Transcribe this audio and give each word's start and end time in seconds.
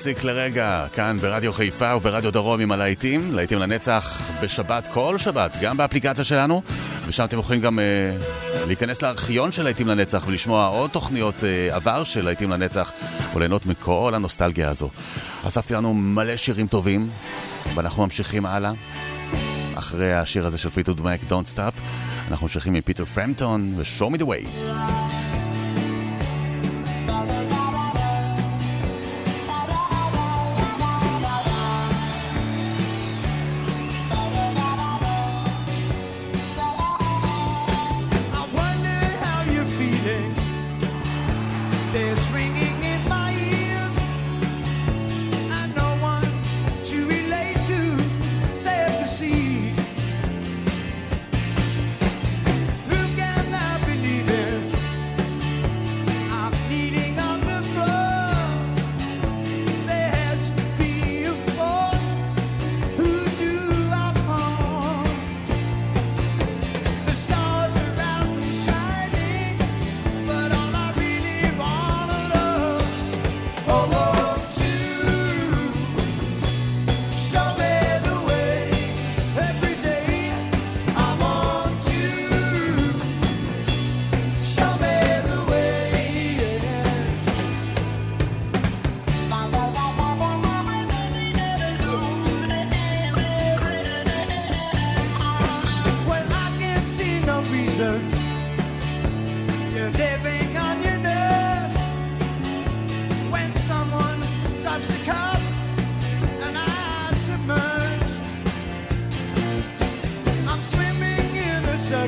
להפסיק 0.00 0.24
לרגע, 0.24 0.86
כאן 0.92 1.16
ברדיו 1.20 1.52
חיפה 1.52 1.96
וברדיו 1.96 2.32
דרום 2.32 2.60
עם 2.60 2.72
הלהיטים, 2.72 3.34
להיטים 3.34 3.58
לנצח 3.58 4.30
בשבת, 4.42 4.88
כל 4.88 5.18
שבת, 5.18 5.56
גם 5.60 5.76
באפליקציה 5.76 6.24
שלנו, 6.24 6.62
ושם 7.06 7.24
אתם 7.24 7.38
יכולים 7.38 7.60
גם 7.60 7.78
אה, 7.78 7.84
להיכנס 8.66 9.02
לארכיון 9.02 9.52
של 9.52 9.62
להיטים 9.62 9.88
לנצח 9.88 10.24
ולשמוע 10.26 10.66
עוד 10.66 10.90
תוכניות 10.90 11.44
אה, 11.44 11.74
עבר 11.74 12.04
של 12.04 12.24
להיטים 12.24 12.50
לנצח 12.50 12.92
וליהנות 13.34 13.66
מכל 13.66 14.12
הנוסטלגיה 14.14 14.70
הזו. 14.70 14.90
אספתי 15.46 15.74
לנו 15.74 15.94
מלא 15.94 16.36
שירים 16.36 16.66
טובים, 16.66 17.10
ואנחנו 17.74 18.02
ממשיכים 18.02 18.46
הלאה. 18.46 18.72
אחרי 19.74 20.14
השיר 20.14 20.46
הזה 20.46 20.58
של 20.58 20.70
פיטוד 20.70 21.00
מק, 21.00 21.20
Don't 21.28 21.54
Stop, 21.54 21.80
אנחנו 22.28 22.44
ממשיכים 22.44 22.74
עם 22.74 22.80
פיטר 22.82 23.04
פרמפטון 23.04 23.74
ו-Show 23.76 24.14
Me 24.14 24.18
The 24.18 24.24
Way. 24.24 24.99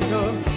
America. 0.00 0.51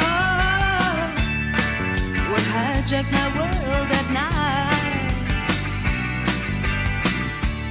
what 2.31 2.43
hijacked 2.53 3.11
my 3.11 3.27
world 3.37 3.89
at 3.99 4.07
night? 4.11 5.45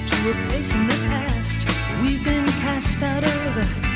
To 0.06 0.31
a 0.31 0.35
place 0.49 0.75
in 0.75 0.87
the 0.87 0.99
past 1.08 1.69
we've 2.03 2.25
been 2.25 2.47
cast 2.62 3.03
out 3.03 3.25
of. 3.25 3.95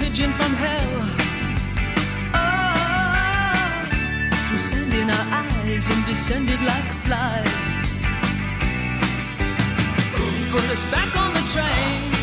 pigeon 0.00 0.32
from 0.32 0.52
hell. 0.54 0.92
Through 4.46 4.58
sand 4.58 4.94
in 4.94 5.10
our 5.10 5.26
eyes 5.42 5.90
and 5.90 6.06
descended 6.06 6.60
like 6.62 6.90
flies. 7.04 7.68
Put 10.50 10.64
us 10.74 10.84
back 10.90 11.14
on 11.16 11.34
the 11.34 11.44
train. 11.52 12.19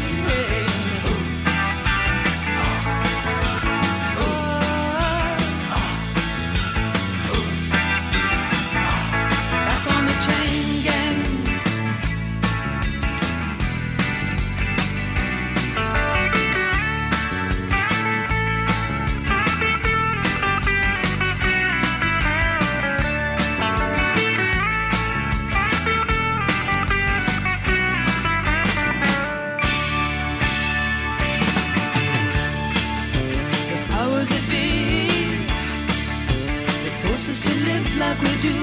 like 38.08 38.22
we 38.22 38.36
do 38.50 38.58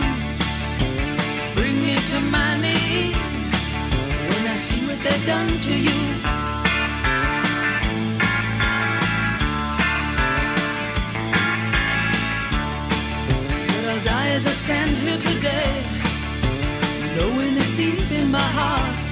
bring 1.57 1.77
me 1.87 1.97
to 2.11 2.19
my 2.37 2.51
knees 2.65 3.45
when 4.31 4.45
I 4.55 4.57
see 4.67 4.81
what 4.87 4.99
they've 5.05 5.27
done 5.27 5.51
to 5.67 5.75
you. 5.87 6.01
But 13.69 13.85
I'll 13.91 14.05
die 14.15 14.31
as 14.39 14.47
I 14.47 14.55
stand 14.65 14.97
here 15.05 15.21
today, 15.31 15.73
knowing 17.17 17.55
it 17.65 17.71
deep 17.77 18.11
in 18.21 18.31
my 18.31 18.49
heart. 18.61 19.09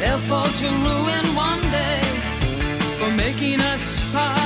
They'll 0.00 0.24
fall 0.30 0.50
to 0.60 0.68
ruin 0.88 1.26
one 1.48 1.62
day 1.80 2.02
for 2.98 3.10
making 3.24 3.60
us 3.72 3.86
part. 4.12 4.45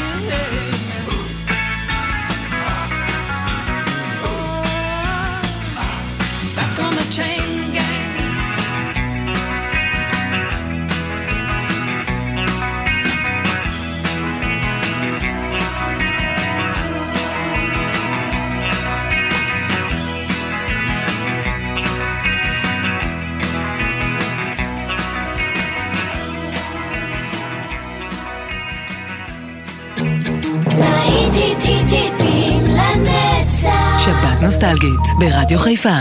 לנצח 32.67 33.99
שבת 34.05 34.41
נוסטלגית, 34.41 35.05
ברדיו 35.19 35.59
חיפה 35.59 35.97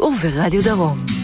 וברדיו 0.00 0.64
דרום. 0.64 1.17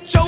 get 0.00 0.14
your 0.14 0.23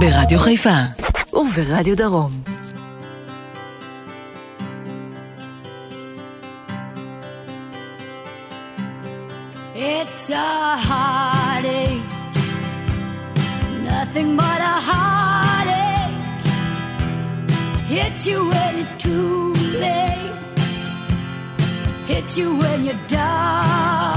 ברדיו 0.00 0.38
חיפה 0.38 0.78
וברדיו 1.32 1.96
דרום. 1.96 2.30
It's 9.74 10.30
a 10.30 10.76
heartache, 10.88 12.12
nothing 13.90 14.30
but 14.36 14.60
a 14.72 14.76
heartache. 14.88 16.18
Hits 17.92 18.26
you 18.30 18.38
when 18.50 18.72
it's 18.82 18.94
too 19.04 19.54
late, 19.84 20.36
hits 22.10 22.36
you 22.38 22.48
when 22.60 22.78
you're 22.86 23.04
down. 23.08 24.07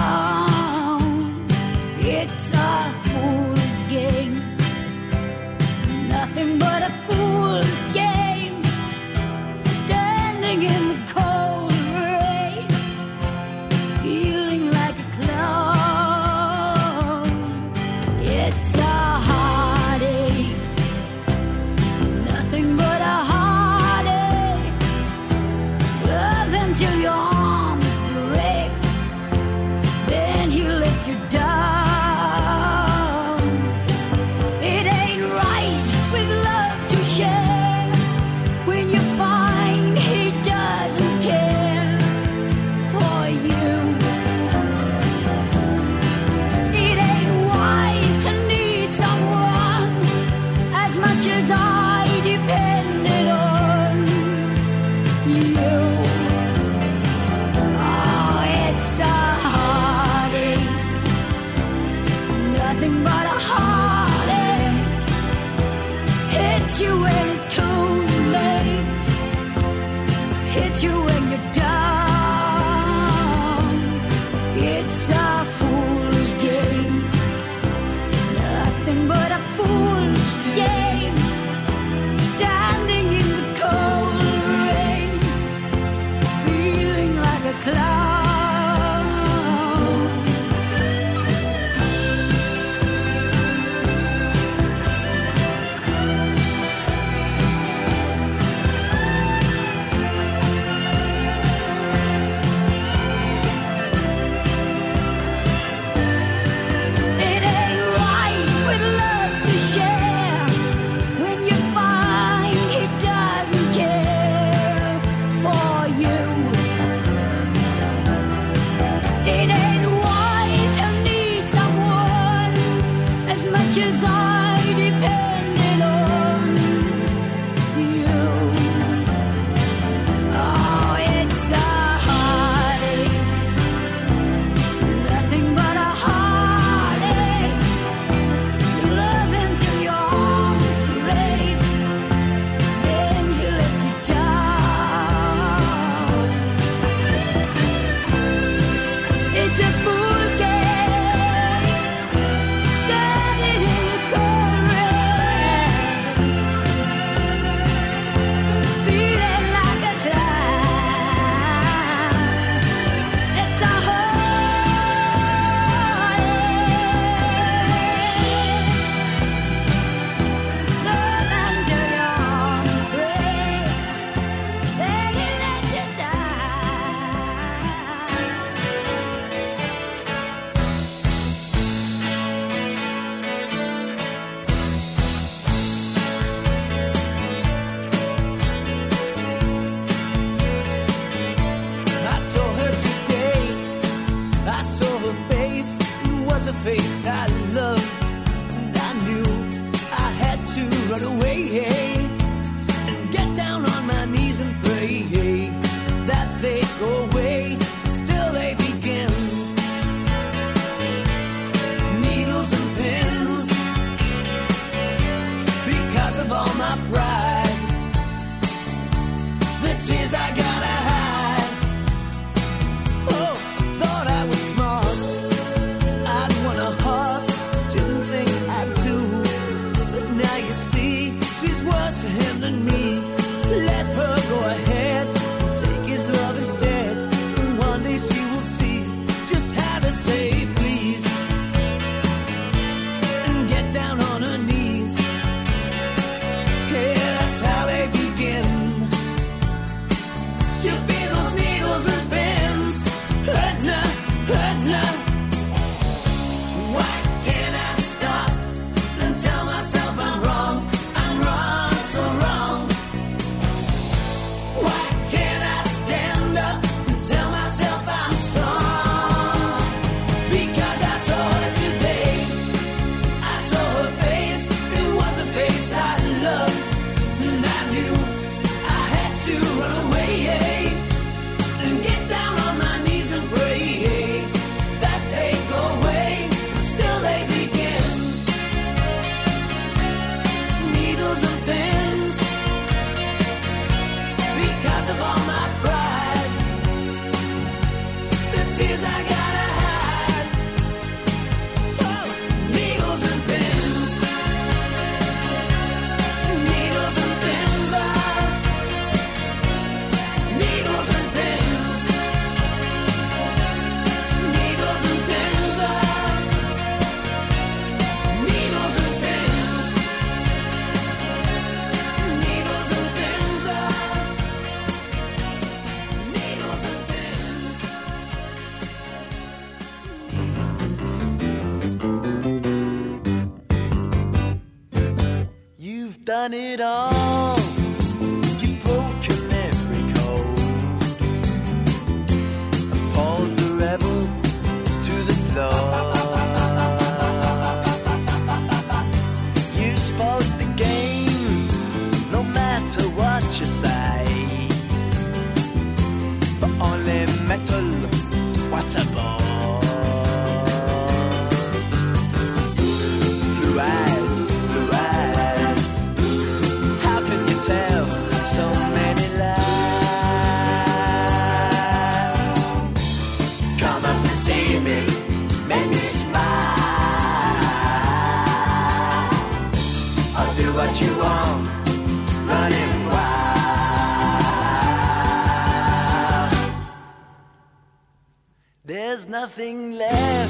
Nothing 389.37 389.71
left, 389.71 390.20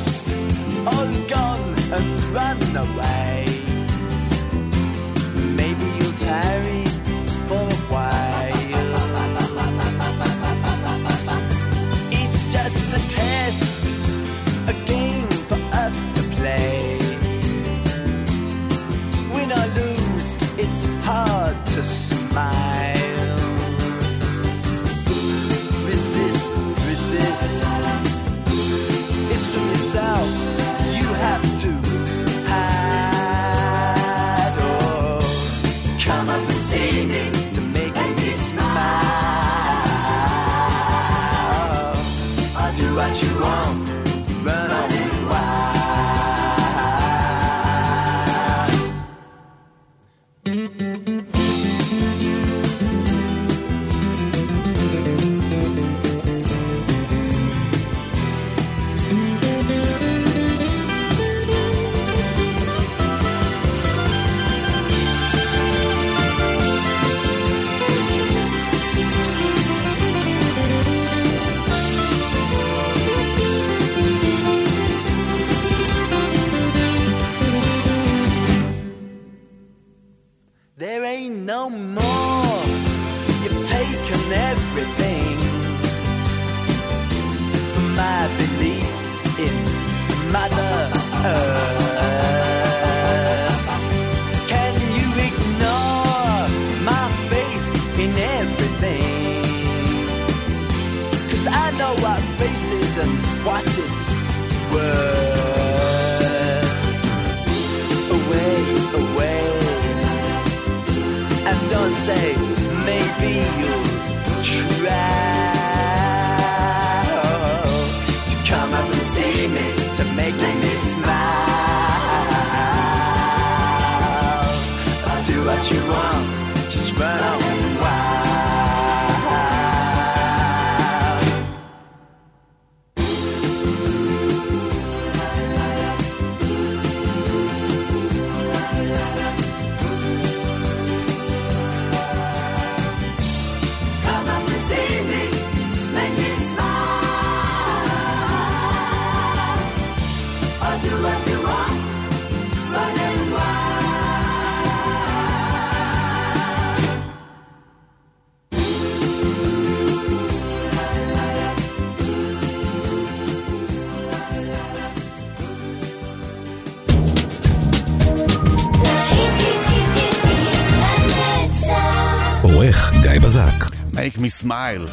עורך 172.61 172.93
גיא 173.03 173.21
בזק. 173.21 173.65
Make 173.93 174.19
me 174.19 174.43
smile. 174.45 174.91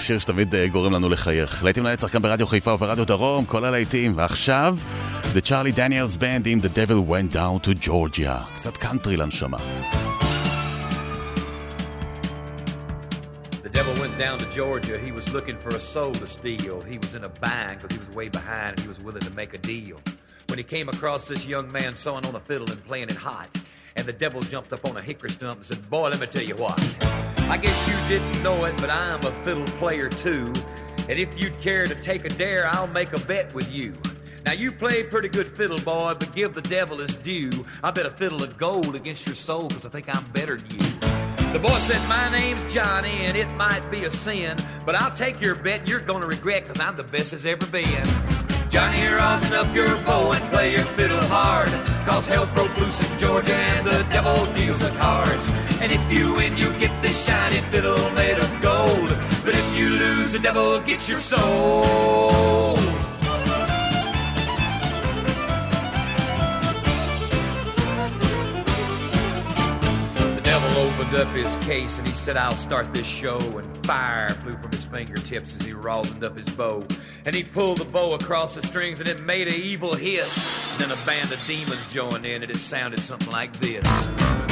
שיר 0.00 0.18
שתמיד 0.18 0.54
אה, 0.54 0.68
גורם 0.68 0.92
לנו 0.92 1.08
לחייך. 1.08 1.64
להיטים 1.64 1.84
לנצח 1.84 2.14
גם 2.14 2.22
ברדיו 2.22 2.46
חיפה 2.46 2.72
וברדיו 2.72 3.04
דרום, 3.04 3.44
כל 3.46 3.64
הלהיטים. 3.64 4.12
ועכשיו, 4.16 4.76
The 5.34 5.40
Charlie 5.40 5.76
Daniels 5.76 6.16
Band 6.18 6.46
עם 6.46 6.60
The 6.60 6.78
Devil 6.78 7.10
Went 7.10 7.34
Down 7.34 7.66
to 7.68 7.86
Georgia. 7.86 8.56
קצת 8.56 8.76
קאנטרי 8.76 9.16
לנשמה. 9.16 9.58
The 13.64 13.78
devil 13.78 13.94
went 14.02 14.18
down 14.18 14.38
to 14.38 14.46
Georgia. 14.58 14.96
He 15.06 15.12
was 15.12 15.32
looking 15.32 15.58
for 15.64 15.72
a 15.76 15.80
soul 15.94 16.12
to 16.12 16.26
steal. 16.26 16.76
He 16.92 16.98
was 17.04 17.14
in 17.18 17.24
a 17.24 17.32
bind 17.44 17.74
because 17.76 17.92
he 17.96 18.00
was 18.04 18.10
way 18.18 18.28
behind 18.38 18.70
and 18.74 18.80
he 18.80 18.88
was 18.88 19.00
willing 19.06 19.24
to 19.28 19.34
make 19.40 19.52
a 19.54 19.62
deal. 19.74 19.98
When 20.48 20.58
he 20.62 20.66
came 20.76 20.88
across 20.94 21.22
this 21.32 21.42
young 21.54 21.66
man 21.78 21.92
sewing 22.04 22.24
on 22.28 22.34
a 22.40 22.42
fiddle 22.48 22.68
and 22.72 22.80
playing 22.90 23.08
it 23.14 23.20
hot, 23.30 23.50
and 23.95 24.07
the 24.07 24.13
devil 24.13 24.41
jumped 24.41 24.73
up 24.73 24.87
on 24.87 24.97
a 24.97 25.01
hickory 25.01 25.29
stump 25.29 25.57
and 25.57 25.65
said, 25.65 25.89
Boy, 25.89 26.09
let 26.09 26.19
me 26.19 26.27
tell 26.27 26.43
you 26.43 26.55
what. 26.55 26.79
I 27.49 27.57
guess 27.57 27.87
you 27.87 28.17
didn't 28.17 28.43
know 28.43 28.65
it, 28.65 28.75
but 28.77 28.89
I'm 28.89 29.19
a 29.25 29.31
fiddle 29.43 29.65
player 29.77 30.09
too. 30.09 30.51
And 31.09 31.19
if 31.19 31.41
you'd 31.41 31.59
care 31.59 31.85
to 31.85 31.95
take 31.95 32.25
a 32.25 32.29
dare, 32.29 32.67
I'll 32.67 32.87
make 32.87 33.13
a 33.13 33.19
bet 33.25 33.53
with 33.53 33.73
you. 33.73 33.93
Now 34.45 34.53
you 34.53 34.71
play 34.71 35.03
pretty 35.03 35.29
good 35.29 35.47
fiddle, 35.47 35.77
boy, 35.79 36.13
but 36.17 36.33
give 36.33 36.53
the 36.53 36.61
devil 36.61 36.97
his 36.97 37.15
due. 37.15 37.49
I 37.83 37.91
bet 37.91 38.05
a 38.05 38.09
fiddle 38.09 38.41
of 38.41 38.57
gold 38.57 38.95
against 38.95 39.27
your 39.27 39.35
soul, 39.35 39.69
cause 39.69 39.85
I 39.85 39.89
think 39.89 40.13
I'm 40.15 40.23
better 40.31 40.57
than 40.57 40.71
you. 40.71 41.51
The 41.53 41.59
boy 41.61 41.73
said, 41.73 42.01
My 42.07 42.31
name's 42.31 42.63
Johnny, 42.73 43.25
and 43.25 43.35
it 43.35 43.49
might 43.55 43.89
be 43.91 44.03
a 44.03 44.09
sin, 44.09 44.57
but 44.85 44.95
I'll 44.95 45.13
take 45.13 45.41
your 45.41 45.55
bet 45.55 45.87
you're 45.89 45.99
gonna 45.99 46.27
regret, 46.27 46.65
cause 46.65 46.79
I'm 46.79 46.95
the 46.95 47.03
best 47.03 47.33
as 47.33 47.45
ever 47.45 47.65
been. 47.67 48.40
Johnny, 48.71 49.05
rosin 49.05 49.51
up 49.51 49.75
your 49.75 49.93
bow 50.05 50.31
and 50.31 50.41
play 50.45 50.71
your 50.71 50.85
fiddle 50.95 51.19
hard, 51.23 51.67
cause 52.07 52.25
hell's 52.25 52.49
broke 52.51 52.73
loose 52.77 53.03
in 53.05 53.19
Georgia 53.19 53.53
and 53.53 53.85
the 53.85 54.01
devil 54.09 54.45
deals 54.53 54.79
the 54.79 54.89
cards. 54.97 55.45
And 55.81 55.91
if 55.91 56.01
you 56.09 56.33
win, 56.35 56.55
you 56.55 56.71
get 56.79 57.01
this 57.01 57.25
shiny 57.25 57.59
fiddle 57.69 57.99
made 58.11 58.37
of 58.37 58.49
gold, 58.61 59.09
but 59.43 59.55
if 59.55 59.77
you 59.77 59.89
lose, 59.89 60.31
the 60.31 60.39
devil 60.39 60.79
gets 60.79 61.09
your 61.09 61.17
soul. 61.17 62.40
Opened 71.01 71.19
up 71.19 71.27
his 71.29 71.55
case 71.57 71.97
and 71.99 72.07
he 72.07 72.13
said, 72.13 72.37
I'll 72.37 72.55
start 72.55 72.93
this 72.93 73.07
show. 73.07 73.37
And 73.37 73.85
fire 73.85 74.29
flew 74.29 74.53
from 74.53 74.71
his 74.71 74.85
fingertips 74.85 75.55
as 75.55 75.61
he 75.61 75.71
rosined 75.71 76.23
up 76.23 76.37
his 76.37 76.49
bow. 76.49 76.83
And 77.25 77.35
he 77.35 77.43
pulled 77.43 77.77
the 77.77 77.85
bow 77.85 78.11
across 78.11 78.55
the 78.55 78.61
strings 78.61 78.99
and 78.99 79.09
it 79.09 79.21
made 79.23 79.47
an 79.47 79.55
evil 79.55 79.93
hiss. 79.93 80.45
And 80.71 80.81
then 80.81 80.97
a 80.97 81.05
band 81.05 81.31
of 81.31 81.43
demons 81.47 81.91
joined 81.91 82.25
in 82.25 82.41
and 82.41 82.51
it 82.51 82.57
sounded 82.57 82.99
something 82.99 83.31
like 83.31 83.53
this. 83.59 84.50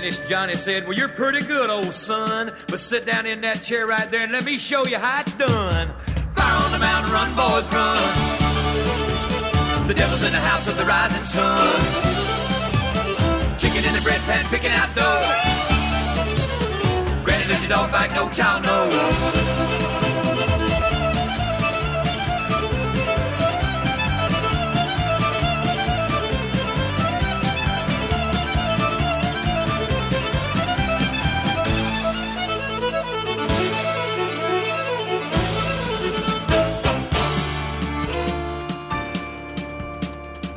Finished, 0.00 0.26
Johnny 0.26 0.54
said, 0.54 0.88
Well, 0.88 0.98
you're 0.98 1.08
pretty 1.08 1.40
good, 1.46 1.70
old 1.70 1.94
son. 1.94 2.50
But 2.66 2.80
sit 2.80 3.06
down 3.06 3.26
in 3.26 3.40
that 3.42 3.62
chair 3.62 3.86
right 3.86 4.10
there 4.10 4.22
and 4.22 4.32
let 4.32 4.44
me 4.44 4.58
show 4.58 4.84
you 4.86 4.98
how 4.98 5.20
it's 5.20 5.34
done. 5.34 5.86
Fire 6.34 6.58
on 6.64 6.72
the 6.72 6.80
mountain, 6.82 7.12
run, 7.14 7.30
boys, 7.38 7.66
run. 7.70 8.02
The 9.86 9.94
devil's 9.94 10.24
in 10.24 10.32
the 10.32 10.44
house 10.50 10.66
of 10.66 10.76
the 10.76 10.84
rising 10.84 11.22
sun. 11.22 11.78
Chicken 13.56 13.84
in 13.86 13.94
the 13.94 14.02
bread 14.02 14.20
pan, 14.26 14.44
picking 14.50 14.72
out 14.72 14.90
dough. 14.96 15.22
Granny 17.22 17.46
does 17.46 17.62
your 17.62 17.70
dog 17.70 17.92
bite, 17.92 18.12
no 18.16 18.28
child 18.30 18.64
knows. 18.64 19.43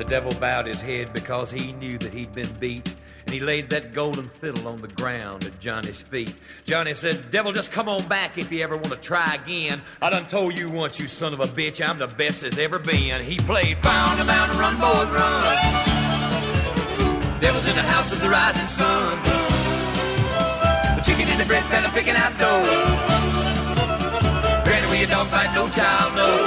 Devil 0.07 0.31
bowed 0.39 0.65
his 0.65 0.81
head 0.81 1.11
because 1.13 1.51
he 1.51 1.73
knew 1.73 1.97
that 1.97 2.13
he'd 2.13 2.33
been 2.33 2.51
beat. 2.59 2.93
And 3.25 3.33
he 3.33 3.41
laid 3.41 3.69
that 3.71 3.93
golden 3.93 4.25
fiddle 4.25 4.69
on 4.69 4.81
the 4.81 4.87
ground 4.87 5.43
at 5.43 5.59
Johnny's 5.59 6.01
feet. 6.01 6.33
Johnny 6.63 6.93
said, 6.93 7.29
Devil, 7.29 7.51
just 7.51 7.73
come 7.73 7.89
on 7.89 8.07
back 8.07 8.37
if 8.37 8.49
you 8.51 8.63
ever 8.63 8.75
want 8.75 8.91
to 8.91 8.95
try 8.95 9.35
again. 9.35 9.81
I 10.01 10.09
done 10.09 10.25
told 10.25 10.57
you 10.57 10.69
once, 10.69 10.97
you 10.97 11.09
son 11.09 11.33
of 11.33 11.41
a 11.41 11.45
bitch, 11.45 11.85
I'm 11.85 11.97
the 11.97 12.07
best 12.07 12.41
there's 12.41 12.57
ever 12.57 12.79
been. 12.79 13.21
He 13.21 13.37
played 13.37 13.77
on 13.85 14.17
the 14.17 14.23
Mountain, 14.23 14.57
Run, 14.57 14.75
Boys, 14.79 15.09
Run. 15.11 15.43
Devil's 17.41 17.67
in 17.67 17.75
the 17.75 17.81
house 17.81 18.13
of 18.13 18.21
the 18.21 18.29
rising 18.29 18.63
sun. 18.63 19.17
Chicken 21.03 21.29
in 21.31 21.37
the 21.37 21.45
bread 21.45 21.63
pan, 21.71 21.89
picking 21.91 22.15
out 22.15 22.37
dough. 22.37 22.63
Granny, 24.63 24.99
you 24.99 25.07
don't 25.07 25.29
bite, 25.31 25.51
no 25.55 25.67
child 25.69 26.15
knows. 26.15 26.46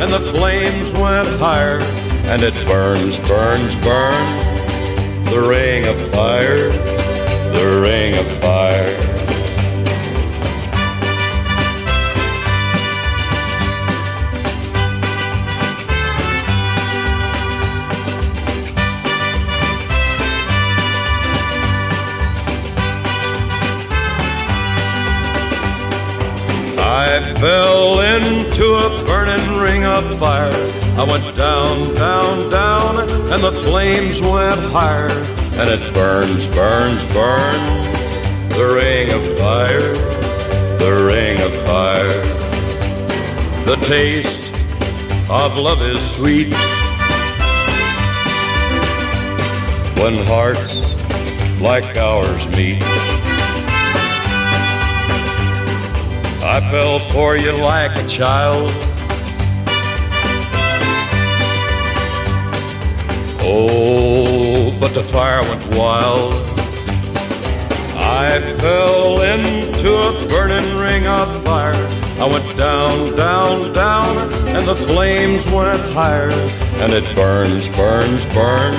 and 0.00 0.12
the 0.12 0.20
flames 0.32 0.92
went 0.92 1.28
higher. 1.40 1.80
And 2.26 2.42
it 2.42 2.54
burns, 2.66 3.18
burns, 3.18 3.74
burns. 3.82 5.30
The 5.30 5.40
ring 5.40 5.86
of 5.86 5.96
fire, 6.10 6.70
the 7.52 7.80
ring 7.82 8.14
of 8.16 8.26
fire. 8.40 9.14
I 26.76 27.34
fell 27.38 27.83
into 28.22 28.74
a 28.74 29.04
burning 29.04 29.60
ring 29.60 29.84
of 29.84 30.18
fire. 30.20 30.52
I 30.96 31.02
went 31.02 31.36
down, 31.36 31.94
down, 31.94 32.48
down, 32.48 32.98
and 33.32 33.42
the 33.42 33.50
flames 33.64 34.22
went 34.22 34.60
higher. 34.60 35.10
And 35.58 35.68
it 35.68 35.92
burns, 35.92 36.46
burns, 36.48 37.04
burns. 37.12 37.86
The 38.54 38.72
ring 38.72 39.10
of 39.10 39.38
fire, 39.38 39.94
the 40.78 41.04
ring 41.04 41.40
of 41.40 41.52
fire. 41.64 42.22
The 43.64 43.76
taste 43.84 44.52
of 45.28 45.58
love 45.58 45.82
is 45.82 45.98
sweet. 46.14 46.52
When 49.98 50.24
hearts 50.26 50.80
like 51.60 51.96
ours 51.96 52.46
meet. 52.56 53.13
I 56.46 56.60
fell 56.70 56.98
for 56.98 57.38
you 57.38 57.52
like 57.52 57.96
a 57.96 58.06
child. 58.06 58.70
Oh, 63.40 64.76
but 64.78 64.92
the 64.92 65.02
fire 65.02 65.40
went 65.40 65.74
wild. 65.74 66.34
I 67.96 68.42
fell 68.58 69.22
into 69.22 69.90
a 69.94 70.28
burning 70.28 70.76
ring 70.76 71.06
of 71.06 71.42
fire. 71.44 71.72
I 72.20 72.28
went 72.30 72.58
down, 72.58 73.16
down, 73.16 73.72
down, 73.72 74.18
and 74.48 74.68
the 74.68 74.76
flames 74.76 75.46
went 75.46 75.80
higher. 75.94 76.30
And 76.82 76.92
it 76.92 77.04
burns, 77.16 77.68
burns, 77.70 78.22
burns. 78.34 78.76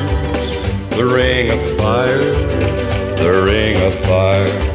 The 0.96 1.04
ring 1.04 1.50
of 1.50 1.78
fire, 1.80 2.20
the 3.18 3.44
ring 3.44 3.82
of 3.82 3.96
fire. 4.06 4.75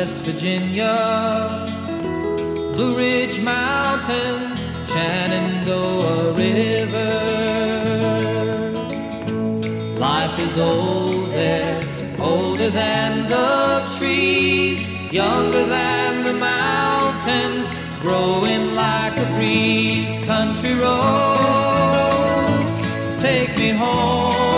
West 0.00 0.22
Virginia, 0.22 0.96
Blue 2.74 2.96
Ridge 2.96 3.38
Mountains, 3.42 4.58
Shenandoah 4.90 6.32
River. 6.32 7.12
Life 9.98 10.38
is 10.38 10.58
old 10.58 11.26
there, 11.26 11.84
older 12.18 12.70
than 12.70 13.28
the 13.28 13.86
trees, 13.98 14.88
younger 15.12 15.66
than 15.66 16.24
the 16.24 16.32
mountains, 16.32 17.68
growing 18.00 18.74
like 18.74 19.18
a 19.18 19.26
breeze. 19.34 20.18
Country 20.24 20.72
roads, 20.72 21.08
take 23.20 23.54
me 23.58 23.68
home 23.72 24.49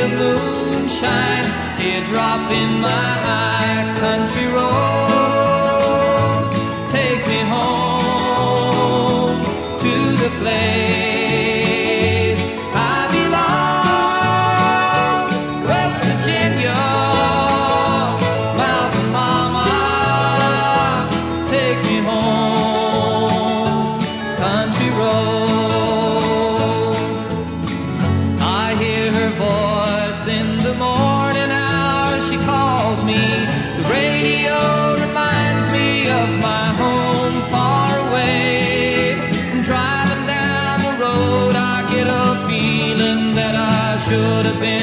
the 0.00 0.08
moonshine, 0.08 1.48
teardrop 1.74 2.50
in 2.50 2.80
my 2.80 2.88
eye, 2.88 3.96
country 4.00 4.46
road. 4.56 6.50
Take 6.90 7.22
me 7.28 7.40
home 7.54 9.36
to 9.84 9.94
the 10.22 10.30
place. 10.40 10.89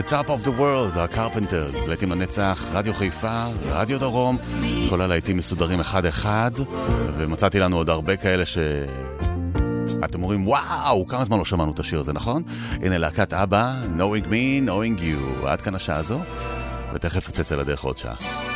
The 0.00 0.02
Top 0.02 0.28
of 0.28 0.44
the 0.44 0.60
World, 0.60 0.94
The 0.94 1.14
Carpenters, 1.16 1.88
להיטים 1.88 2.12
לנצח, 2.12 2.64
רדיו 2.72 2.94
חיפה, 2.94 3.44
רדיו 3.70 4.00
דרום, 4.00 4.38
כל 4.90 5.00
הלהיטים 5.00 5.36
מסודרים 5.36 5.80
אחד-אחד, 5.80 6.50
ומצאתי 7.18 7.58
לנו 7.58 7.76
עוד 7.76 7.90
הרבה 7.90 8.16
כאלה 8.16 8.46
ש... 8.46 8.58
אתם 10.04 10.22
אומרים, 10.22 10.48
וואו, 10.48 11.06
כמה 11.06 11.24
זמן 11.24 11.38
לא 11.38 11.44
שמענו 11.44 11.72
את 11.72 11.78
השיר 11.78 12.00
הזה, 12.00 12.12
נכון? 12.12 12.42
הנה 12.82 12.98
להקת 12.98 13.32
אבא, 13.32 13.74
Knowing 13.96 14.24
Me, 14.24 14.68
Knowing 14.68 15.00
You, 15.00 15.46
עד 15.46 15.60
כאן 15.60 15.74
השעה 15.74 15.96
הזו, 15.96 16.18
ותכף 16.94 17.30
תצא 17.30 17.56
לדרך 17.56 17.84
עוד 17.84 17.98
שעה. 17.98 18.49